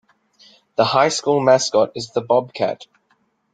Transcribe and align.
The 0.77 0.83
high 0.85 1.09
school 1.09 1.39
mascot 1.41 1.91
is 1.93 2.09
the 2.09 2.21
Bobcat. 2.21 2.87